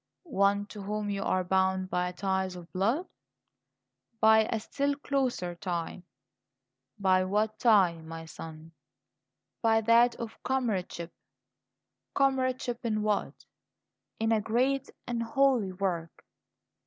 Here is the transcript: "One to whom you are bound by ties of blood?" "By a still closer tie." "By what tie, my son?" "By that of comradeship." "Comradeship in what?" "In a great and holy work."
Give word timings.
"One 0.23 0.65
to 0.73 0.81
whom 0.81 1.11
you 1.11 1.21
are 1.21 1.43
bound 1.43 1.91
by 1.91 2.11
ties 2.13 2.55
of 2.55 2.73
blood?" 2.73 3.05
"By 4.19 4.45
a 4.51 4.59
still 4.59 4.95
closer 4.95 5.53
tie." 5.53 6.01
"By 6.97 7.23
what 7.23 7.59
tie, 7.59 8.01
my 8.01 8.25
son?" 8.25 8.71
"By 9.61 9.81
that 9.81 10.15
of 10.15 10.41
comradeship." 10.41 11.13
"Comradeship 12.15 12.83
in 12.83 13.03
what?" 13.03 13.45
"In 14.19 14.31
a 14.31 14.41
great 14.41 14.89
and 15.05 15.21
holy 15.21 15.71
work." 15.71 16.25